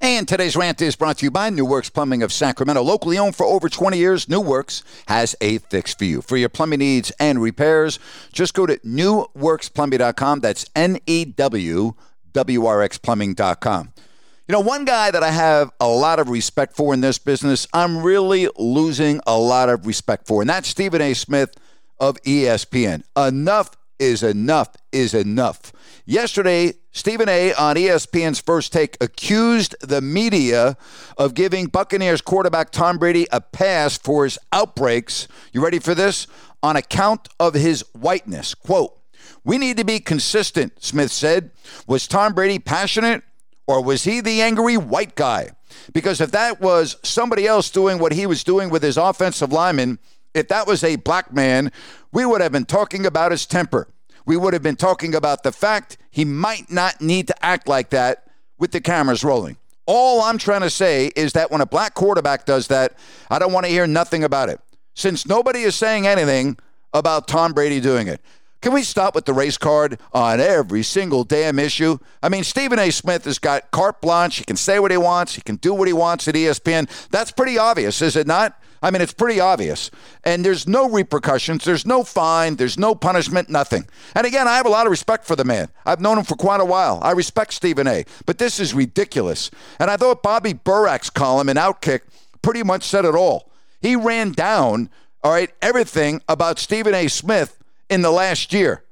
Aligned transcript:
And 0.00 0.28
today's 0.28 0.54
rant 0.54 0.80
is 0.80 0.94
brought 0.94 1.18
to 1.18 1.26
you 1.26 1.30
by 1.32 1.50
New 1.50 1.64
Works 1.64 1.90
Plumbing 1.90 2.22
of 2.22 2.32
Sacramento. 2.32 2.82
Locally 2.82 3.18
owned 3.18 3.34
for 3.34 3.44
over 3.44 3.68
20 3.68 3.98
years, 3.98 4.28
New 4.28 4.40
Works 4.40 4.84
has 5.08 5.34
a 5.40 5.58
fix 5.58 5.92
for 5.92 6.04
you. 6.04 6.22
For 6.22 6.36
your 6.36 6.48
plumbing 6.48 6.78
needs 6.78 7.10
and 7.18 7.42
repairs, 7.42 7.98
just 8.32 8.54
go 8.54 8.64
to 8.64 8.76
newwrxplumbing.com. 8.78 10.38
That's 10.38 10.66
N 10.76 10.98
E 11.06 11.24
W 11.24 11.94
W 12.32 12.66
R 12.66 12.82
X 12.82 12.98
plumbing.com. 12.98 13.92
You 14.46 14.52
know, 14.52 14.60
one 14.60 14.84
guy 14.84 15.10
that 15.10 15.24
I 15.24 15.32
have 15.32 15.72
a 15.80 15.88
lot 15.88 16.20
of 16.20 16.28
respect 16.28 16.76
for 16.76 16.94
in 16.94 17.00
this 17.00 17.18
business, 17.18 17.66
I'm 17.74 18.00
really 18.00 18.48
losing 18.56 19.20
a 19.26 19.36
lot 19.36 19.68
of 19.68 19.84
respect 19.84 20.28
for, 20.28 20.42
and 20.42 20.48
that's 20.48 20.68
Stephen 20.68 21.02
A. 21.02 21.12
Smith 21.12 21.56
of 21.98 22.22
ESPN. 22.22 23.02
Enough 23.16 23.72
is 23.98 24.22
enough 24.22 24.76
is 24.92 25.12
enough. 25.12 25.72
Yesterday, 26.10 26.72
Stephen 26.90 27.28
A. 27.28 27.52
on 27.52 27.76
ESPN's 27.76 28.40
First 28.40 28.72
Take 28.72 28.96
accused 28.98 29.76
the 29.82 30.00
media 30.00 30.78
of 31.18 31.34
giving 31.34 31.66
Buccaneers 31.66 32.22
quarterback 32.22 32.70
Tom 32.70 32.96
Brady 32.96 33.26
a 33.30 33.42
pass 33.42 33.98
for 33.98 34.24
his 34.24 34.38
outbreaks. 34.50 35.28
You 35.52 35.62
ready 35.62 35.78
for 35.78 35.94
this? 35.94 36.26
On 36.62 36.76
account 36.76 37.28
of 37.38 37.52
his 37.52 37.84
whiteness. 37.92 38.54
Quote, 38.54 38.98
we 39.44 39.58
need 39.58 39.76
to 39.76 39.84
be 39.84 40.00
consistent, 40.00 40.82
Smith 40.82 41.10
said. 41.12 41.50
Was 41.86 42.08
Tom 42.08 42.32
Brady 42.32 42.58
passionate 42.58 43.22
or 43.66 43.84
was 43.84 44.04
he 44.04 44.22
the 44.22 44.40
angry 44.40 44.78
white 44.78 45.14
guy? 45.14 45.50
Because 45.92 46.22
if 46.22 46.30
that 46.30 46.58
was 46.58 46.96
somebody 47.02 47.46
else 47.46 47.68
doing 47.68 47.98
what 47.98 48.12
he 48.12 48.24
was 48.24 48.42
doing 48.42 48.70
with 48.70 48.82
his 48.82 48.96
offensive 48.96 49.52
lineman, 49.52 49.98
if 50.32 50.48
that 50.48 50.66
was 50.66 50.82
a 50.82 50.96
black 50.96 51.34
man, 51.34 51.70
we 52.14 52.24
would 52.24 52.40
have 52.40 52.52
been 52.52 52.64
talking 52.64 53.04
about 53.04 53.30
his 53.30 53.44
temper. 53.44 53.88
We 54.28 54.36
would 54.36 54.52
have 54.52 54.62
been 54.62 54.76
talking 54.76 55.14
about 55.14 55.42
the 55.42 55.52
fact 55.52 55.96
he 56.10 56.26
might 56.26 56.70
not 56.70 57.00
need 57.00 57.28
to 57.28 57.44
act 57.44 57.66
like 57.66 57.88
that 57.90 58.26
with 58.58 58.72
the 58.72 58.80
cameras 58.82 59.24
rolling. 59.24 59.56
All 59.86 60.20
I'm 60.20 60.36
trying 60.36 60.60
to 60.60 60.68
say 60.68 61.10
is 61.16 61.32
that 61.32 61.50
when 61.50 61.62
a 61.62 61.66
black 61.66 61.94
quarterback 61.94 62.44
does 62.44 62.68
that, 62.68 62.92
I 63.30 63.38
don't 63.38 63.54
want 63.54 63.64
to 63.64 63.72
hear 63.72 63.86
nothing 63.86 64.24
about 64.24 64.50
it. 64.50 64.60
Since 64.92 65.24
nobody 65.24 65.60
is 65.60 65.74
saying 65.76 66.06
anything 66.06 66.58
about 66.92 67.26
Tom 67.26 67.54
Brady 67.54 67.80
doing 67.80 68.06
it. 68.06 68.20
Can 68.60 68.72
we 68.72 68.82
stop 68.82 69.14
with 69.14 69.24
the 69.24 69.32
race 69.32 69.56
card 69.56 70.00
on 70.12 70.40
every 70.40 70.82
single 70.82 71.22
damn 71.22 71.60
issue? 71.60 71.98
I 72.22 72.28
mean, 72.28 72.42
Stephen 72.42 72.78
A. 72.78 72.90
Smith 72.90 73.24
has 73.24 73.38
got 73.38 73.70
carte 73.70 74.00
blanche. 74.00 74.38
He 74.38 74.44
can 74.44 74.56
say 74.56 74.80
what 74.80 74.90
he 74.90 74.96
wants. 74.96 75.36
He 75.36 75.42
can 75.42 75.56
do 75.56 75.72
what 75.72 75.86
he 75.86 75.94
wants 75.94 76.26
at 76.26 76.34
ESPN. 76.34 76.88
That's 77.10 77.30
pretty 77.30 77.56
obvious, 77.56 78.02
is 78.02 78.16
it 78.16 78.26
not? 78.26 78.60
I 78.82 78.90
mean, 78.90 79.00
it's 79.02 79.12
pretty 79.12 79.38
obvious. 79.40 79.90
And 80.24 80.44
there's 80.44 80.66
no 80.66 80.88
repercussions. 80.88 81.64
There's 81.64 81.86
no 81.86 82.02
fine. 82.02 82.56
There's 82.56 82.78
no 82.78 82.94
punishment, 82.94 83.48
nothing. 83.48 83.86
And 84.14 84.26
again, 84.26 84.48
I 84.48 84.56
have 84.56 84.66
a 84.66 84.70
lot 84.70 84.86
of 84.86 84.90
respect 84.90 85.24
for 85.24 85.36
the 85.36 85.44
man. 85.44 85.68
I've 85.86 86.00
known 86.00 86.18
him 86.18 86.24
for 86.24 86.36
quite 86.36 86.60
a 86.60 86.64
while. 86.64 86.98
I 87.02 87.12
respect 87.12 87.52
Stephen 87.52 87.86
A. 87.86 88.04
But 88.26 88.38
this 88.38 88.58
is 88.58 88.74
ridiculous. 88.74 89.50
And 89.78 89.90
I 89.90 89.96
thought 89.96 90.22
Bobby 90.22 90.54
Burak's 90.54 91.10
column 91.10 91.48
in 91.48 91.56
Outkick 91.56 92.00
pretty 92.42 92.62
much 92.62 92.84
said 92.84 93.04
it 93.04 93.14
all. 93.14 93.50
He 93.80 93.94
ran 93.94 94.32
down, 94.32 94.90
all 95.22 95.32
right, 95.32 95.50
everything 95.62 96.22
about 96.28 96.58
Stephen 96.58 96.94
A. 96.94 97.08
Smith 97.08 97.58
in 97.88 98.02
the 98.02 98.10
last 98.10 98.52
year. 98.52 98.84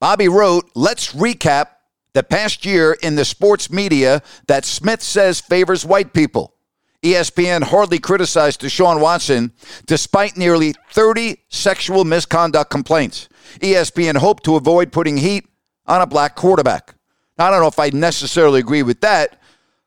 Bobby 0.00 0.28
wrote, 0.28 0.70
let's 0.74 1.12
recap 1.12 1.66
the 2.12 2.22
past 2.22 2.64
year 2.64 2.96
in 3.02 3.14
the 3.14 3.24
sports 3.24 3.70
media 3.70 4.22
that 4.46 4.64
Smith 4.64 5.02
says 5.02 5.40
favors 5.40 5.84
white 5.84 6.12
people. 6.12 6.54
ESPN 7.02 7.62
hardly 7.62 7.98
criticized 7.98 8.60
Deshaun 8.60 9.00
Watson 9.00 9.52
despite 9.86 10.36
nearly 10.36 10.74
30 10.92 11.36
sexual 11.48 12.04
misconduct 12.04 12.70
complaints. 12.70 13.28
ESPN 13.60 14.16
hoped 14.16 14.44
to 14.44 14.56
avoid 14.56 14.92
putting 14.92 15.16
heat 15.16 15.46
on 15.86 16.02
a 16.02 16.06
black 16.06 16.36
quarterback. 16.36 16.94
Now, 17.38 17.48
I 17.48 17.50
don't 17.50 17.60
know 17.60 17.68
if 17.68 17.78
I 17.78 17.88
necessarily 17.90 18.60
agree 18.60 18.82
with 18.82 19.00
that, 19.00 19.40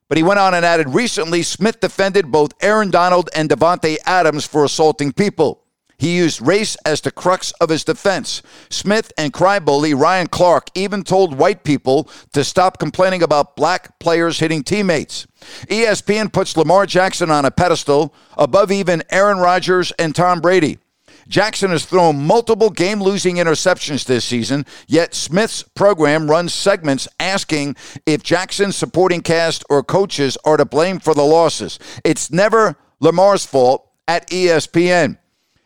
but 0.10 0.18
he 0.18 0.24
went 0.24 0.40
on 0.40 0.54
and 0.54 0.66
added 0.66 0.90
recently 0.90 1.44
Smith 1.44 1.80
defended 1.80 2.32
both 2.32 2.52
Aaron 2.62 2.90
Donald 2.90 3.30
and 3.36 3.50
Davante 3.50 3.98
Adams 4.06 4.46
for 4.46 4.66
assaulting 4.66 5.14
people. 5.14 5.63
He 6.04 6.18
used 6.18 6.46
race 6.46 6.76
as 6.86 7.00
the 7.00 7.12
crux 7.12 7.54
of 7.62 7.70
his 7.70 7.86
defense. 7.86 8.42
Smith 8.70 9.14
and 9.18 9.32
crybully 9.32 9.98
Ryan 9.98 10.28
Clark 10.28 10.68
even 10.76 11.02
told 11.02 11.38
white 11.38 11.64
people 11.64 12.10
to 12.34 12.44
stop 12.44 12.78
complaining 12.78 13.24
about 13.24 13.56
black 13.56 13.98
players 14.00 14.40
hitting 14.40 14.64
teammates. 14.64 15.26
ESPN 15.70 16.34
puts 16.34 16.58
Lamar 16.58 16.86
Jackson 16.86 17.32
on 17.32 17.46
a 17.46 17.52
pedestal 17.52 18.14
above 18.38 18.70
even 18.70 19.02
Aaron 19.12 19.38
Rodgers 19.38 19.94
and 19.94 20.14
Tom 20.14 20.42
Brady. 20.42 20.78
Jackson 21.30 21.70
has 21.70 21.86
thrown 21.86 22.22
multiple 22.22 22.70
game 22.70 23.02
losing 23.02 23.38
interceptions 23.38 24.04
this 24.04 24.26
season, 24.26 24.66
yet 24.88 25.14
Smith's 25.16 25.64
program 25.64 26.30
runs 26.30 26.54
segments 26.54 27.08
asking 27.18 27.78
if 28.06 28.22
Jackson's 28.22 28.76
supporting 28.76 29.22
cast 29.22 29.64
or 29.70 29.82
coaches 29.82 30.38
are 30.44 30.58
to 30.58 30.66
blame 30.66 31.00
for 31.00 31.14
the 31.14 31.24
losses. 31.24 31.80
It's 32.04 32.30
never 32.30 32.76
Lamar's 33.00 33.46
fault 33.46 33.90
at 34.06 34.30
ESPN. 34.30 35.18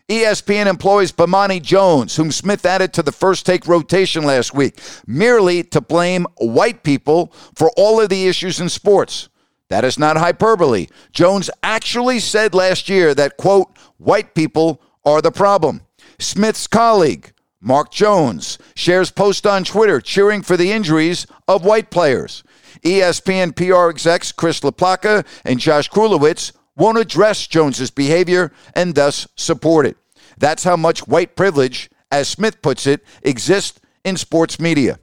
ESPN 0.09 0.67
employs 0.67 1.11
Bomani 1.11 1.61
Jones, 1.61 2.15
whom 2.15 2.31
Smith 2.31 2.65
added 2.65 2.93
to 2.93 3.03
the 3.03 3.11
first 3.11 3.45
take 3.45 3.67
rotation 3.67 4.23
last 4.23 4.53
week, 4.53 4.79
merely 5.05 5.63
to 5.63 5.81
blame 5.81 6.25
white 6.37 6.83
people 6.83 7.33
for 7.55 7.71
all 7.75 7.99
of 7.99 8.07
the 8.07 8.27
issues 8.27 8.61
in 8.61 8.69
sports. 8.69 9.27
That 9.67 9.83
is 9.83 9.99
not 9.99 10.15
hyperbole. 10.15 10.87
Jones 11.11 11.49
actually 11.61 12.19
said 12.19 12.53
last 12.53 12.87
year 12.87 13.13
that, 13.15 13.35
quote, 13.35 13.77
white 13.97 14.33
people 14.33 14.81
are 15.03 15.21
the 15.21 15.31
problem. 15.31 15.81
Smith's 16.19 16.67
colleague, 16.67 17.33
Mark 17.59 17.91
Jones, 17.91 18.57
shares 18.75 19.11
post 19.11 19.45
on 19.45 19.65
Twitter 19.65 19.99
cheering 19.99 20.41
for 20.41 20.55
the 20.55 20.71
injuries 20.71 21.27
of 21.49 21.65
white 21.65 21.91
players. 21.91 22.43
ESPN 22.83 23.53
PR 23.53 23.89
execs 23.89 24.31
Chris 24.31 24.61
LaPlaca 24.61 25.25
and 25.43 25.59
Josh 25.59 25.89
Krulowitz 25.89 26.53
won't 26.77 26.97
address 26.97 27.47
Jones's 27.47 27.91
behavior 27.91 28.51
and 28.73 28.95
thus 28.95 29.27
support 29.35 29.85
it. 29.85 29.97
That's 30.37 30.63
how 30.63 30.77
much 30.77 31.07
white 31.07 31.35
privilege, 31.35 31.89
as 32.11 32.29
Smith 32.29 32.61
puts 32.61 32.87
it, 32.87 33.03
exists 33.23 33.79
in 34.03 34.15
sports 34.17 34.59
media. 34.59 34.99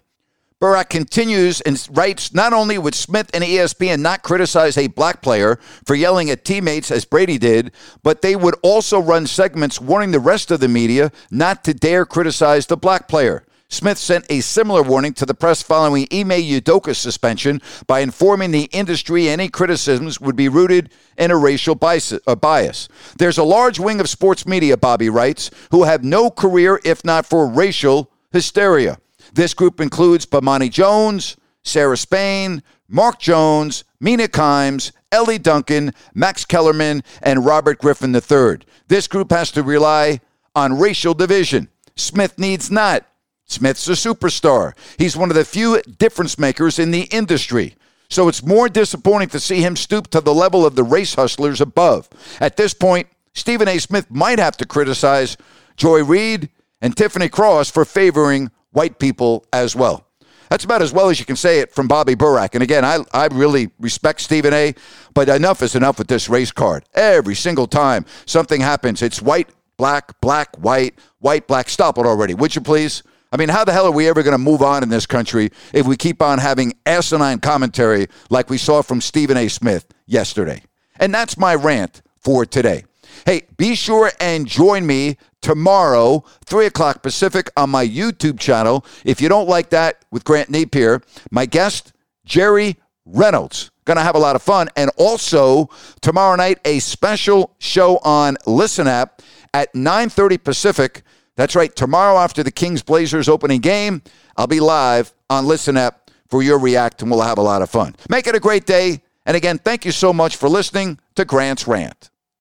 Burak 0.64 0.88
continues 0.88 1.60
and 1.60 1.86
writes 1.92 2.32
Not 2.32 2.54
only 2.54 2.78
would 2.78 2.94
Smith 2.94 3.30
and 3.34 3.44
ESPN 3.44 4.00
not 4.00 4.22
criticize 4.22 4.78
a 4.78 4.86
black 4.86 5.20
player 5.20 5.58
for 5.84 5.94
yelling 5.94 6.30
at 6.30 6.44
teammates 6.44 6.90
as 6.90 7.04
Brady 7.04 7.36
did, 7.36 7.72
but 8.02 8.22
they 8.22 8.34
would 8.34 8.54
also 8.62 8.98
run 8.98 9.26
segments 9.26 9.80
warning 9.80 10.12
the 10.12 10.20
rest 10.20 10.50
of 10.50 10.60
the 10.60 10.68
media 10.68 11.12
not 11.30 11.64
to 11.64 11.74
dare 11.74 12.06
criticize 12.06 12.66
the 12.66 12.78
black 12.78 13.08
player. 13.08 13.44
Smith 13.74 13.98
sent 13.98 14.24
a 14.30 14.40
similar 14.40 14.82
warning 14.82 15.12
to 15.14 15.26
the 15.26 15.34
press 15.34 15.60
following 15.60 16.06
Ime 16.12 16.30
Udoka's 16.30 16.96
suspension 16.96 17.60
by 17.88 18.00
informing 18.00 18.52
the 18.52 18.68
industry 18.72 19.28
any 19.28 19.48
criticisms 19.48 20.20
would 20.20 20.36
be 20.36 20.48
rooted 20.48 20.92
in 21.18 21.32
a 21.32 21.36
racial 21.36 21.74
bias. 21.74 22.88
There's 23.18 23.36
a 23.36 23.42
large 23.42 23.80
wing 23.80 23.98
of 23.98 24.08
sports 24.08 24.46
media, 24.46 24.76
Bobby 24.76 25.10
writes, 25.10 25.50
who 25.72 25.82
have 25.82 26.04
no 26.04 26.30
career 26.30 26.80
if 26.84 27.04
not 27.04 27.26
for 27.26 27.48
racial 27.48 28.12
hysteria. 28.32 28.98
This 29.32 29.54
group 29.54 29.80
includes 29.80 30.24
Bomani 30.24 30.70
Jones, 30.70 31.36
Sarah 31.64 31.96
Spain, 31.96 32.62
Mark 32.86 33.18
Jones, 33.18 33.82
Mina 33.98 34.28
Kimes, 34.28 34.92
Elle 35.10 35.38
Duncan, 35.38 35.92
Max 36.14 36.44
Kellerman, 36.44 37.02
and 37.22 37.44
Robert 37.44 37.78
Griffin 37.78 38.14
III. 38.14 38.60
This 38.86 39.08
group 39.08 39.32
has 39.32 39.50
to 39.50 39.64
rely 39.64 40.20
on 40.54 40.78
racial 40.78 41.14
division. 41.14 41.68
Smith 41.96 42.38
needs 42.38 42.70
not. 42.70 43.04
Smith's 43.46 43.88
a 43.88 43.92
superstar. 43.92 44.72
He's 44.98 45.16
one 45.16 45.30
of 45.30 45.36
the 45.36 45.44
few 45.44 45.80
difference 45.82 46.38
makers 46.38 46.78
in 46.78 46.90
the 46.90 47.02
industry. 47.04 47.76
So 48.08 48.28
it's 48.28 48.44
more 48.44 48.68
disappointing 48.68 49.28
to 49.30 49.40
see 49.40 49.60
him 49.60 49.76
stoop 49.76 50.08
to 50.10 50.20
the 50.20 50.34
level 50.34 50.64
of 50.64 50.76
the 50.76 50.84
race 50.84 51.14
hustlers 51.14 51.60
above. 51.60 52.08
At 52.40 52.56
this 52.56 52.74
point, 52.74 53.08
Stephen 53.34 53.68
A. 53.68 53.78
Smith 53.78 54.10
might 54.10 54.38
have 54.38 54.56
to 54.58 54.66
criticize 54.66 55.36
Joy 55.76 56.04
Reid 56.04 56.48
and 56.80 56.96
Tiffany 56.96 57.28
Cross 57.28 57.70
for 57.70 57.84
favoring 57.84 58.50
white 58.70 58.98
people 58.98 59.46
as 59.52 59.74
well. 59.74 60.06
That's 60.50 60.64
about 60.64 60.82
as 60.82 60.92
well 60.92 61.08
as 61.08 61.18
you 61.18 61.24
can 61.24 61.36
say 61.36 61.60
it 61.60 61.72
from 61.72 61.88
Bobby 61.88 62.14
Burak. 62.14 62.54
And 62.54 62.62
again, 62.62 62.84
I, 62.84 62.98
I 63.12 63.26
really 63.26 63.70
respect 63.80 64.20
Stephen 64.20 64.52
A., 64.52 64.74
but 65.14 65.28
enough 65.28 65.62
is 65.62 65.74
enough 65.74 65.98
with 65.98 66.06
this 66.06 66.28
race 66.28 66.52
card. 66.52 66.84
Every 66.94 67.34
single 67.34 67.66
time 67.66 68.04
something 68.26 68.60
happens, 68.60 69.02
it's 69.02 69.22
white, 69.22 69.48
black, 69.76 70.20
black, 70.20 70.54
white, 70.56 70.94
white, 71.18 71.46
black. 71.48 71.68
Stop 71.68 71.98
it 71.98 72.06
already, 72.06 72.34
would 72.34 72.54
you 72.54 72.60
please? 72.60 73.02
I 73.34 73.36
mean, 73.36 73.48
how 73.48 73.64
the 73.64 73.72
hell 73.72 73.86
are 73.86 73.90
we 73.90 74.06
ever 74.06 74.22
going 74.22 74.30
to 74.30 74.38
move 74.38 74.62
on 74.62 74.84
in 74.84 74.90
this 74.90 75.06
country 75.06 75.50
if 75.72 75.88
we 75.88 75.96
keep 75.96 76.22
on 76.22 76.38
having 76.38 76.72
asinine 76.86 77.40
commentary 77.40 78.06
like 78.30 78.48
we 78.48 78.58
saw 78.58 78.80
from 78.80 79.00
Stephen 79.00 79.36
A. 79.36 79.48
Smith 79.48 79.86
yesterday? 80.06 80.62
And 81.00 81.12
that's 81.12 81.36
my 81.36 81.56
rant 81.56 82.00
for 82.20 82.46
today. 82.46 82.84
Hey, 83.26 83.42
be 83.56 83.74
sure 83.74 84.12
and 84.20 84.46
join 84.46 84.86
me 84.86 85.16
tomorrow, 85.42 86.22
3 86.44 86.66
o'clock 86.66 87.02
Pacific, 87.02 87.50
on 87.56 87.70
my 87.70 87.84
YouTube 87.84 88.38
channel. 88.38 88.86
If 89.04 89.20
you 89.20 89.28
don't 89.28 89.48
like 89.48 89.70
that 89.70 90.04
with 90.12 90.22
Grant 90.22 90.48
Napier, 90.48 91.02
my 91.32 91.44
guest, 91.44 91.92
Jerry 92.24 92.76
Reynolds. 93.04 93.72
Going 93.84 93.96
to 93.96 94.04
have 94.04 94.14
a 94.14 94.20
lot 94.20 94.36
of 94.36 94.42
fun. 94.42 94.68
And 94.76 94.92
also, 94.96 95.70
tomorrow 96.00 96.36
night, 96.36 96.60
a 96.64 96.78
special 96.78 97.56
show 97.58 97.96
on 98.04 98.36
Listen 98.46 98.86
App 98.86 99.22
at 99.54 99.72
9.30 99.72 100.44
Pacific. 100.44 101.02
That's 101.36 101.56
right, 101.56 101.74
tomorrow 101.74 102.18
after 102.18 102.42
the 102.42 102.50
Kings 102.50 102.82
Blazers 102.82 103.28
opening 103.28 103.60
game, 103.60 104.02
I'll 104.36 104.46
be 104.46 104.60
live 104.60 105.14
on 105.30 105.46
Listen 105.46 105.76
App 105.78 106.10
for 106.28 106.42
your 106.42 106.58
react, 106.58 107.00
and 107.00 107.10
we'll 107.10 107.22
have 107.22 107.38
a 107.38 107.42
lot 107.42 107.62
of 107.62 107.70
fun. 107.70 107.96
Make 108.10 108.26
it 108.26 108.34
a 108.34 108.40
great 108.40 108.66
day. 108.66 109.00
And 109.24 109.36
again, 109.36 109.58
thank 109.58 109.84
you 109.84 109.92
so 109.92 110.12
much 110.12 110.36
for 110.36 110.48
listening 110.48 110.98
to 111.14 111.24
Grant's 111.24 111.66
Rant. 111.66 112.10